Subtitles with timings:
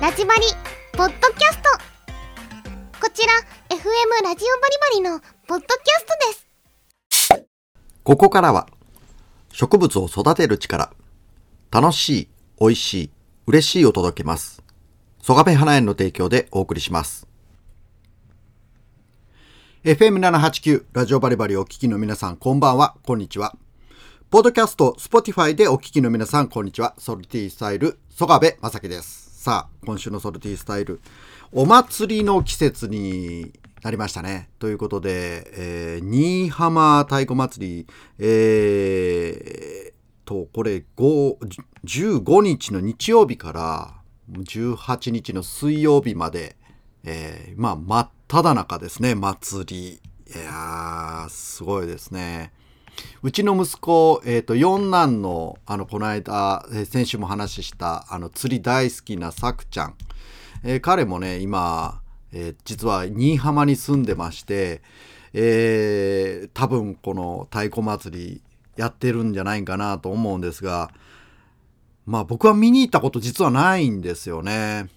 [0.00, 0.42] ラジバリ
[0.92, 1.68] ポッドキャスト
[3.00, 3.32] こちら
[3.68, 7.46] FM ラジオバリバリのポッドキャストです
[8.04, 8.68] ここからは
[9.52, 10.92] 植物を育てる力
[11.70, 13.10] 楽しい、美味しい、
[13.46, 14.62] 嬉しいを届けます。
[15.22, 17.28] ソガベ花園の提供でお送りします。
[19.84, 23.54] FM789 ラジオバリバリお聞きの皆さんこんばんは、こんにちは。
[24.30, 26.94] ポッドキャスト、 Spotify でお聞きの皆さんこんにちは。
[26.98, 29.27] Salty Style、ソガベまさきです。
[29.38, 31.00] さあ、今週の Salty Style、
[31.52, 33.52] お祭りの季節に
[33.84, 34.50] なりましたね。
[34.58, 37.86] ということで、えー、新居浜太鼓祭り、
[38.18, 43.94] えー、と、これ、15日の日曜日から
[44.28, 46.56] 18日の水曜日まで、
[47.04, 50.34] えー、まあ、真っ只中ですね、祭り。
[50.34, 52.52] いやー、すごいですね。
[53.22, 59.94] うちの息子、えっ、と、四男の、あの、この間、えー先週も話した、あの、釣り大好きなさくちゃん。
[60.64, 62.00] えー彼もね、今、
[62.32, 64.82] えー実は新居浜に住んでまして、
[65.32, 68.42] えー多分この太鼓祭り
[68.76, 70.90] やってるんじゃないかなと思うんですが、
[72.06, 74.88] まあ僕は見に行ったこと実はないんですよね。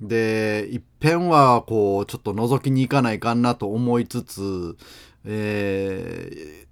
[0.00, 4.76] で、いっぺんはこう、ちょっと覗きに行かないかんなと思いつつ、
[5.24, 6.67] えー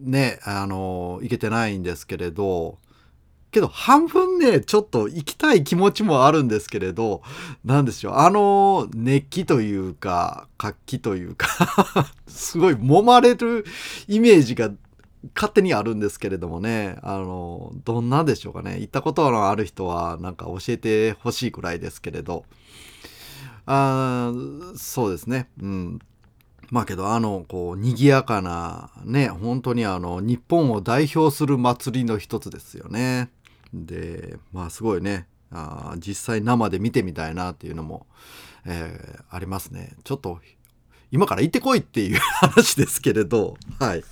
[0.00, 2.78] ね、あの、行けてないんですけれど、
[3.50, 7.22] けど半分ね、ちょっと行きたい気持ちもあるんですけれど、
[7.64, 11.48] なんでしょう、あの熱気というか、活気というか、
[12.28, 13.64] すごい揉まれる
[14.06, 14.70] イメージが
[15.34, 18.78] 勝手にあるんですけれどもね、あの、どんなんでしょうかね。
[18.80, 22.44] 行ったことのある人はなんか教えてほしいくらいですけれど、
[23.66, 24.32] あ
[24.76, 25.48] そうですね。
[25.60, 25.98] うん。
[26.70, 33.30] まあけどあのこう賑やかなね本当にあの日本を代表する祭りの一つですよね。
[33.72, 38.06] でまあすごいねあ実際生で見てみたいなっていうのも、
[38.66, 39.94] えーありますね。
[40.04, 40.40] ちょっと
[41.10, 44.04] 今から行ってこいっていう 話ですけれどはい。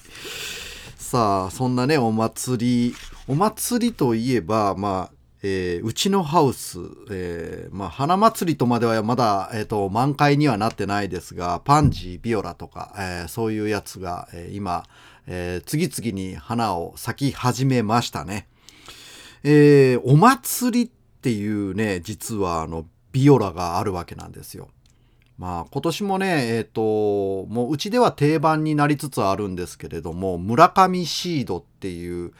[0.96, 2.94] さあそんなねお祭り
[3.28, 5.15] お祭りといえばまあ
[5.48, 6.80] えーうちのハウス、
[7.10, 14.84] えーまあ、花祭りとまではまだ、えー、と満開にはなってないですがパンジービオラとか、えーそういうやつが、え今、
[15.26, 18.48] え次々に花を咲き始めましたね。
[19.44, 20.90] えお祭りっ
[21.20, 24.68] ていうね実はあのビオラがあるわけなんですよ。
[25.38, 26.80] まあ今年もねえっ、と
[27.46, 32.32] もううちでは定番になりつつあるんですけれども村上シードっていう、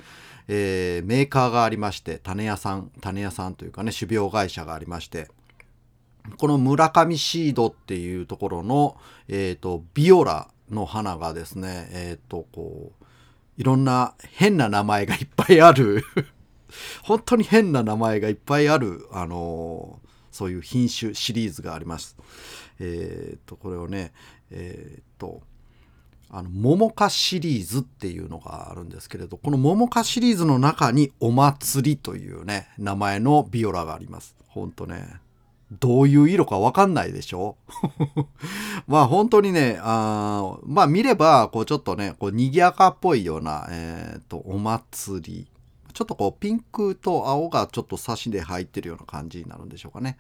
[0.49, 5.29] えーメーカーがありまして種屋さん種屋さんというかね種苗会社がありまして
[6.39, 8.97] この村上シードっていうところの、
[9.29, 13.05] えー、とビオラの花がですねえっ、とこう
[13.57, 16.05] いろんな変な名前がいっぱいある
[17.03, 20.07] 本当に変な名前がいっぱいある、あのー
[20.37, 22.15] そういう品種シリーズがあります。
[22.79, 24.13] えっ、とこれをね
[24.51, 25.41] えっ、と
[26.31, 34.35] あの桃花シリーズっていうのがあるんですけれどこの桃花シリーズの中にお祭りというね名前のビオラがあります。
[34.49, 35.07] ほんとね
[35.81, 37.57] どういう色かわかんないでしょ？
[38.87, 45.47] まあ本当にねあまあ見ればこうちょっとねこう賑やかっぽいような、えー、とお祭り
[45.93, 50.19] ちょっとこうピンクと青がちょっと差しで入ってるような感じになるんでしょうかね。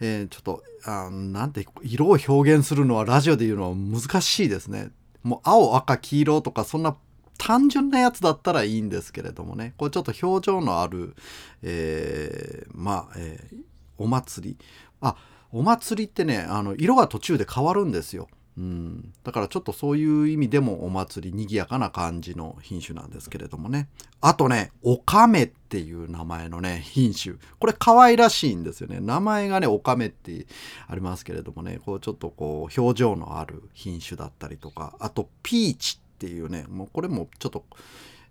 [0.00, 4.90] えーちょっとあなんて色を表現するのはラジオで言うのは難しいですね。
[5.22, 6.96] もう青赤黄色とかそんな
[7.38, 11.14] 単純なやつだったらいいんですけれどもねこうちょっと表情のある、
[11.62, 13.56] えーまあ、えー
[13.98, 14.56] お祭り
[15.00, 15.16] あ
[15.52, 18.28] お祭りってねあの色が途中で変わるんですよ。
[18.58, 23.88] うん、だからちょっとそういう意味でもお祭り賑やかな感じの品種なんですけれどもね。
[24.20, 27.36] あとねおかめっていう名前のね品種。
[27.58, 29.00] これ可愛らしいんですよね。
[29.00, 30.46] 名前がねおかめって
[30.86, 31.80] ありますけれどもね。
[31.84, 34.96] こうちょっとこう表情のある品種だったりとか。
[35.00, 37.64] あとピーチっていうねもうこれもちょっと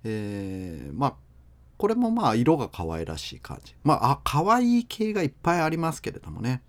[0.04, 1.14] えーまあ
[1.78, 3.74] これもまあ色が可愛らしい感じ。
[3.84, 6.62] まああ可愛い系がいっぱいありますけれどもね。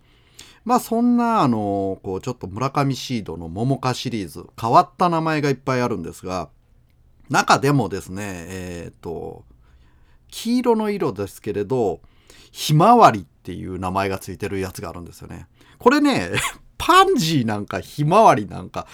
[0.64, 6.48] まあそんなあのこうちょっと村上シードの桃花シリーズ変わった名前がいっぱいあるんですが
[7.30, 9.44] 中でもですねえっ、と
[10.28, 12.00] 黄色の色ですけれど
[12.52, 15.46] ひまわりっていう名前がついてるやつがあるんですよね。
[15.78, 16.30] これね
[16.78, 18.86] パンジーなんかひまわりなんか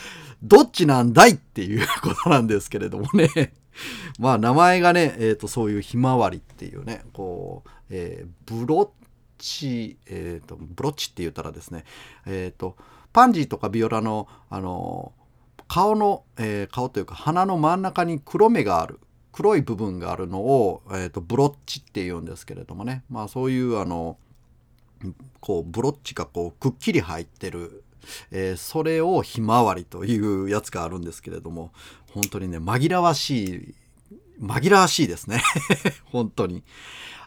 [0.42, 3.54] どっちなんだいっていうことなんですけれどもね
[4.18, 8.90] まあ名前がね、えー、とそういうひまわりっていうねこう、えーブロッ
[9.38, 11.84] チ、えー、とブロッチって言ったらですね
[12.26, 12.76] えっ、と
[13.12, 15.12] パンジーとかビオラのあの
[15.66, 19.00] 顔の、えー顔というか鼻の真ん中に黒目がある
[19.32, 23.04] 黒い部分があるのを、えー、とブロッチって言うんですけれどもね。
[23.08, 24.16] まあそういうあの
[25.40, 27.84] こうブロッチがこうくっきり入ってる、
[28.30, 31.72] えー、それをひまわりというやつがあるんですけれども
[32.12, 33.74] 本当にね紛らわしい
[34.40, 35.42] 紛らわしいですね
[36.06, 36.64] 本当に。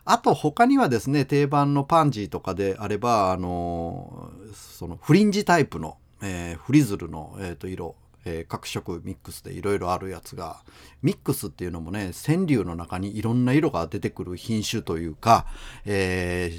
[0.03, 10.61] あと他にはですね定番のパンジーとかであればあのそのフリンジタイプの、えー、フリズルの、えー、と色えー、各色ミックスでいろいろあるやつが
[11.01, 15.47] ミックスっていうのもね川柳の中にいろんな色が出てくる品種というか、
[15.85, 16.51] え、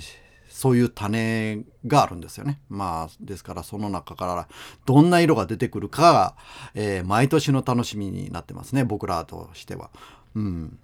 [0.49, 2.61] そういう種があるんですよね。
[2.69, 4.49] まあですからその中から
[4.87, 6.37] どんな色が出てくるかが、
[6.75, 9.91] え、毎年の楽しみになってますね僕らとしては。
[10.35, 10.79] うん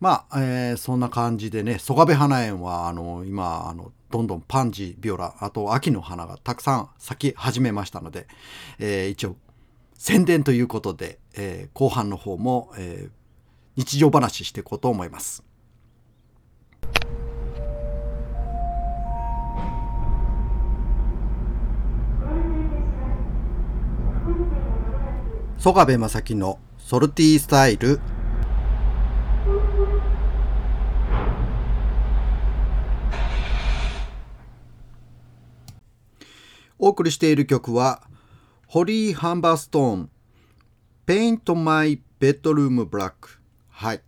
[0.00, 8.28] まあ、えー、そんな感じでね、曽我部花園は、あの、今、あの、どんどんパンジー、ビオラ、あと秋の花がたくさん咲き始めましたので、
[8.78, 9.36] えー、一応、
[9.94, 13.08] 宣伝ということで、えー、後半の方も、え
[13.78, 15.44] 日常話していこうと思います。
[25.58, 28.00] 曽我部正樹のソルティースタイル
[36.88, 38.00] お送りしている曲は、
[38.66, 40.10] ホリー・ハンバーストーン、
[41.06, 43.12] Paint My Bedroom Black。
[43.68, 44.00] はい。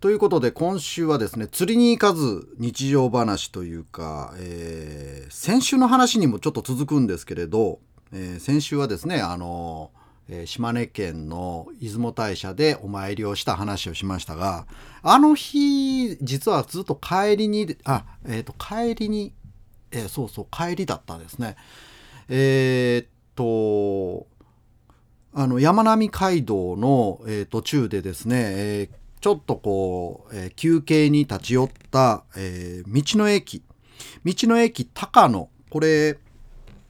[0.00, 7.78] ということで、今週はですね、釣りに行かず日常話というか、えー、先週の話にもちょっと続くんですけれど、
[8.12, 14.66] えー、先週はですね、あのー、島根県の出雲大社でお参りをした話をしましたが、
[15.02, 19.32] あの日、実はずっと帰りに、あ、えっ、と、帰りに
[19.92, 21.56] え、そうそう帰りだったんですね。
[22.28, 24.26] えー、っと
[25.34, 28.88] あの山並街道の、えー、途中でですね、え
[29.20, 33.62] ちょっとこう、え休憩に立ち寄った、え道の駅
[34.24, 36.18] 道の駅高野これ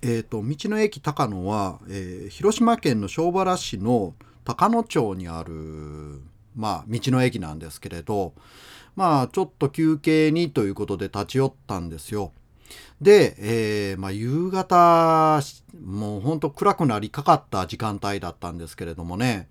[0.04, 4.14] えーと、道の駅高野は、えー、広島県の庄原市の
[4.44, 6.20] 高野町にある、
[6.56, 8.34] まあ、道の駅なんですけれど
[8.96, 12.32] まあちょっと休憩にということで立ち寄ったんですよ。
[13.00, 15.40] で、えー、まあ、夕方、
[15.84, 19.48] もうほんと暗くなりかかった時間帯だったんですけれどもね、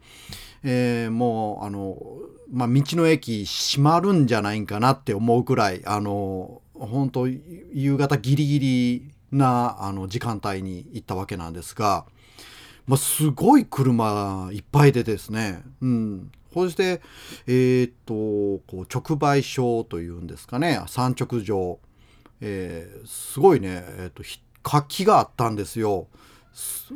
[0.64, 1.98] えー、もう、あの、
[2.52, 12.06] まあ、道の駅閉まるんじゃないんかなって思うくらい、あの、本当夕方ギリギリなあの時間帯に行ったわけなんですが、
[12.88, 16.32] まあ、すごい車いっぱいでですね、うん。
[16.54, 17.02] そして、
[17.48, 18.14] えー、っと、
[18.68, 21.80] こう直売所というんですかね、産直場。
[22.42, 24.24] えー、すごいね、えーと、
[24.64, 26.08] 活気があったんですよ。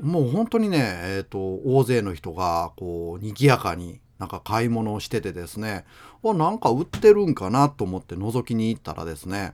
[0.01, 5.85] もう本当にね、えーと、大勢の人がこう賑やかになんか買い物をしててですね
[6.23, 9.53] あなんか売ってるんかなと思って覗きに行ったらですね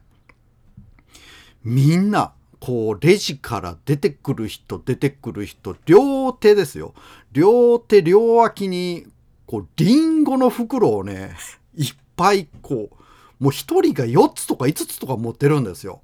[1.64, 6.94] みんなこうレジから出てくる人出てくる人両手ですよ
[7.32, 9.06] 両手両脇に
[9.48, 11.36] こうリンゴの袋をね
[11.76, 13.01] いっぱいこう
[13.42, 16.02] もう1人が4つとか5つとか持ってるんですよ。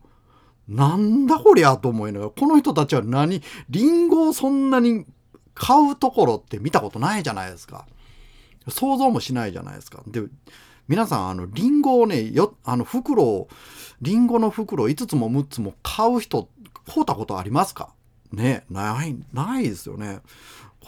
[0.67, 5.05] なんだこりゃと思いながら、この人たちは何、リンゴをそんなに
[5.53, 7.85] 買うところって見たことないじゃないですか。
[8.67, 10.03] 想像もしないじゃないですか。
[10.07, 10.23] で、
[10.87, 13.47] 皆さん、あの、リンゴをね、よ、あの、袋を、
[14.01, 16.49] リンゴの袋を5つも6つも買う人、
[16.85, 17.93] 買うたことありますか？
[18.31, 20.19] ね、ない、ないですよね。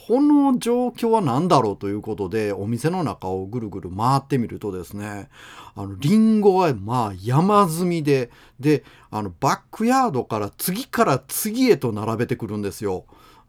[0.07, 5.29] この状況は何だろうということでお店の中をぐるぐる回ってみるとですね
[5.75, 13.05] あのリンゴがまあ山積みでであのバックヤードから次から次へと並べてくるんですよ。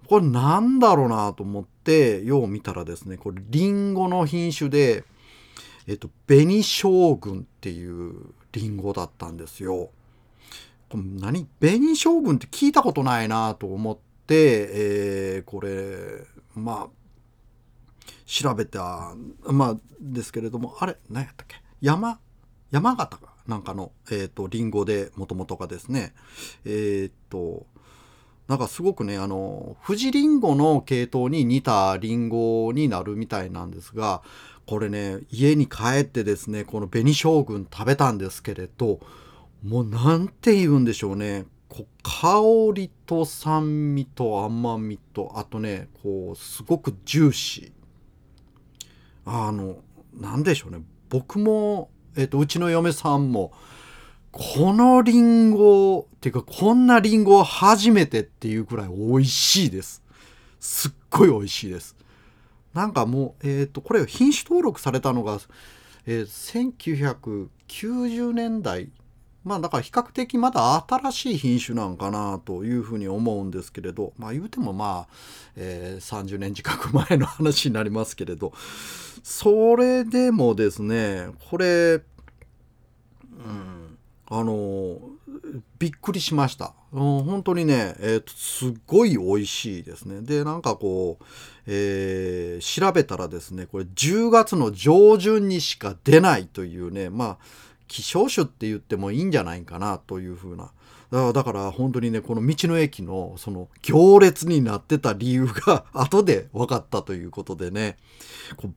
[0.08, 5.04] これなんだろうなと思ってよう見たらですねこれリンゴの品種で
[5.86, 9.90] えっと紅将軍っていうリンゴだったんですよ。
[10.92, 11.46] 何？
[11.60, 16.90] 紅将軍って聞いたことないなと思って、えー、これまあ
[18.26, 21.56] 調べたまあですけれどもあれ何やったっけ？
[21.80, 22.18] 山
[22.70, 23.34] 山形か？
[23.46, 26.12] なんかの、えーと、リンゴでもともとがですね。
[26.64, 27.66] えっ、ー、と
[28.46, 34.22] なんかすごくねあの富士りんごの系統に似たりんごになるみたいなんですが
[34.66, 39.00] これね家に帰ってですねこの紅将軍食べたんですけれど
[39.64, 41.46] もうなんて言うんでしょうね。
[41.70, 42.40] こう香
[42.74, 47.72] りと酸味と甘みとあとねこうすごくジューシー。
[49.24, 49.76] あの
[50.12, 50.82] 何でしょうね。
[51.08, 53.52] 僕も、えーと、うちの嫁さんも
[54.32, 60.02] このりんごっていうかこんなりんご初めてっていうくらい美味しいです。
[60.58, 61.96] すっごい美味しいです。
[62.74, 65.38] なんかもうえっ、ー、とこれ品種登録されたのが、
[66.06, 68.90] えー、1990年代
[69.44, 75.14] まあだから比較的まだ新しい品種なんかなというふうに思うんですけれど、まあ言うてもまあ、
[75.56, 78.52] えー、30年近く前の話になりますけれど、
[79.22, 82.02] それでもですね、これ、う
[83.42, 84.98] ん、あの、
[85.78, 86.74] びっくりしました。
[86.92, 90.20] うん、本当にね、えー、すっごい美味しいですね。
[90.22, 91.24] で、なんかこう、
[91.66, 97.38] えー、調べたらですね、これ10月の上旬にしか出ないというね、まあ、
[97.90, 100.70] 希少種って言ってもいいんじゃないかなというふうな。
[101.32, 107.96] だから本当にねこの道の駅のその行列になってた理由が 後で分かったということでね。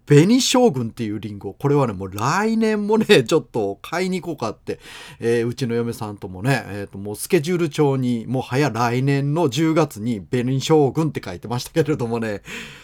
[0.08, 1.54] 紅将軍っていうリンゴ。
[1.54, 4.80] これはねもう来年もね ちょっと買いに行こうかって、
[5.20, 12.42] えー、うちの嫁さんともね、えー、ともうスケジュール帳にもはや来年の10月に紅将軍って書いてましたけれどもね。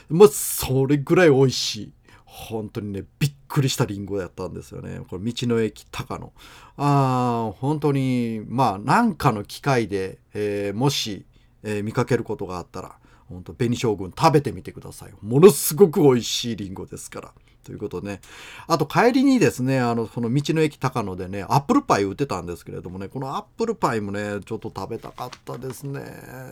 [0.10, 1.92] もうそれぐらい美味しい。
[2.40, 6.32] 本当にねびっくりしたリンゴやったんですよねこれ道の駅高野
[6.78, 11.26] あ本当にまあ何かの機会で、えー、もし、
[11.64, 12.96] えー、見かけることがあったら
[13.28, 18.20] 本当紅将軍食べてみてくださいものすごく美味しいリンゴですからということね。
[18.68, 26.02] あと帰りにですね、あの、この道の駅高野でね、アップルパイ売ってたんですけれどもね、このアップルパイもね、ちょっと食べたかったですね。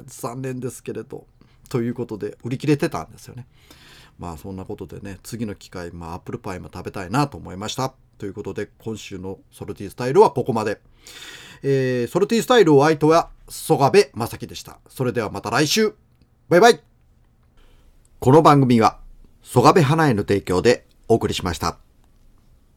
[0.06, 1.26] 残念ですけれど。
[1.68, 3.48] ということで、売り切れてたんですよね。
[4.20, 7.94] まあそんなことでね次の機会まあアップルパイも食べたいなと思いました。
[8.18, 10.80] ということで今週のソルティースタイルはここまで、
[11.62, 14.80] えー、ソルティースタイルお相手は曽我部正樹でした。
[14.90, 15.94] それではまた来週。
[16.50, 16.82] バイバイ。
[18.20, 19.00] この番組は
[19.44, 21.87] 曽我部花江の提供でお送りしました。